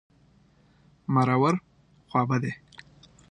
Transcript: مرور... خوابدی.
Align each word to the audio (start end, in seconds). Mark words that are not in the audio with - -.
مرور... 1.13 1.55
خوابدی. 2.09 2.51